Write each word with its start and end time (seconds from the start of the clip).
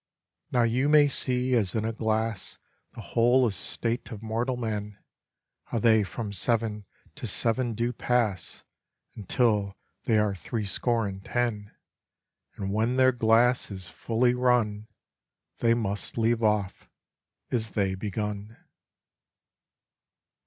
Now 0.51 0.63
you 0.63 0.89
may 0.89 1.07
see, 1.07 1.53
as 1.53 1.75
in 1.75 1.85
a 1.85 1.93
glass, 1.93 2.57
The 2.95 3.01
whole 3.13 3.45
estate 3.45 4.09
of 4.11 4.23
mortal 4.23 4.57
men; 4.57 4.97
How 5.65 5.77
they 5.77 6.01
from 6.01 6.33
seven 6.33 6.85
to 7.13 7.27
seven 7.27 7.75
do 7.75 7.93
pass, 7.93 8.63
Until 9.15 9.77
they 10.05 10.17
are 10.17 10.33
threescore 10.33 11.05
and 11.05 11.23
ten; 11.23 11.69
And 12.55 12.73
when 12.73 12.95
their 12.95 13.11
glass 13.11 13.69
is 13.69 13.89
fully 13.89 14.33
run, 14.33 14.87
They 15.59 15.75
must 15.75 16.17
leave 16.17 16.41
off 16.43 16.89
as 17.51 17.69
they 17.69 17.93
begun. 17.93 18.57